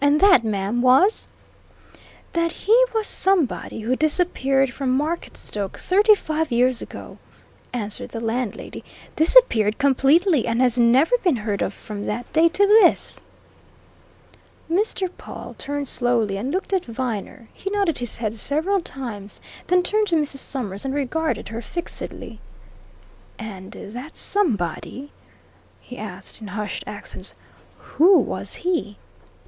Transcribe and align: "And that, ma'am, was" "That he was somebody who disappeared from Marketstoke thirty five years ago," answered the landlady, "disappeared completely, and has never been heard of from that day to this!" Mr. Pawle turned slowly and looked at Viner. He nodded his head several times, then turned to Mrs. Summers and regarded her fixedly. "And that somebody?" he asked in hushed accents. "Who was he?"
"And 0.03 0.19
that, 0.19 0.43
ma'am, 0.43 0.81
was" 0.81 1.27
"That 2.33 2.51
he 2.51 2.83
was 2.91 3.05
somebody 3.05 3.81
who 3.81 3.95
disappeared 3.95 4.73
from 4.73 4.97
Marketstoke 4.97 5.77
thirty 5.77 6.15
five 6.15 6.51
years 6.51 6.81
ago," 6.81 7.19
answered 7.71 8.09
the 8.09 8.19
landlady, 8.19 8.83
"disappeared 9.15 9.77
completely, 9.77 10.47
and 10.47 10.59
has 10.59 10.75
never 10.75 11.15
been 11.19 11.35
heard 11.35 11.61
of 11.61 11.71
from 11.71 12.07
that 12.07 12.25
day 12.33 12.47
to 12.47 12.65
this!" 12.65 13.21
Mr. 14.67 15.07
Pawle 15.19 15.53
turned 15.59 15.87
slowly 15.87 16.35
and 16.35 16.51
looked 16.51 16.73
at 16.73 16.83
Viner. 16.85 17.47
He 17.53 17.69
nodded 17.69 17.99
his 17.99 18.17
head 18.17 18.33
several 18.33 18.81
times, 18.81 19.39
then 19.67 19.83
turned 19.83 20.07
to 20.07 20.15
Mrs. 20.15 20.37
Summers 20.39 20.83
and 20.83 20.95
regarded 20.95 21.49
her 21.49 21.61
fixedly. 21.61 22.39
"And 23.37 23.71
that 23.93 24.17
somebody?" 24.17 25.11
he 25.79 25.95
asked 25.95 26.41
in 26.41 26.47
hushed 26.47 26.83
accents. 26.87 27.35
"Who 27.77 28.17
was 28.17 28.55
he?" 28.55 28.97